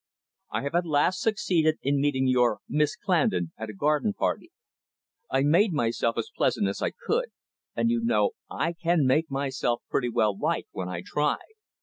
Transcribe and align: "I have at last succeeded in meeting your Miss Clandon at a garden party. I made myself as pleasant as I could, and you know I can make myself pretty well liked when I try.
"I 0.49 0.63
have 0.63 0.73
at 0.73 0.87
last 0.87 1.21
succeeded 1.21 1.77
in 1.83 2.01
meeting 2.01 2.27
your 2.27 2.57
Miss 2.67 2.95
Clandon 2.95 3.51
at 3.55 3.69
a 3.69 3.73
garden 3.73 4.15
party. 4.15 4.49
I 5.29 5.43
made 5.43 5.73
myself 5.73 6.17
as 6.17 6.31
pleasant 6.35 6.67
as 6.67 6.81
I 6.81 6.89
could, 6.89 7.27
and 7.75 7.91
you 7.91 8.01
know 8.03 8.31
I 8.49 8.73
can 8.73 9.05
make 9.05 9.29
myself 9.29 9.83
pretty 9.91 10.09
well 10.09 10.35
liked 10.35 10.69
when 10.71 10.89
I 10.89 11.03
try. 11.05 11.37